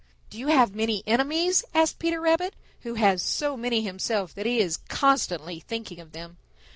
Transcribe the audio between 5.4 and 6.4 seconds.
thinking of them.